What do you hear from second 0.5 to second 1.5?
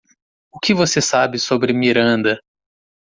O que você sabe